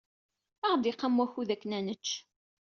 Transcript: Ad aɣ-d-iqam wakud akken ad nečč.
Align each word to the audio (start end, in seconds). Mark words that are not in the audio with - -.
Ad 0.63 0.67
aɣ-d-iqam 0.69 1.19
wakud 1.19 1.49
akken 1.53 1.71
ad 1.77 1.83
nečč. 1.85 2.09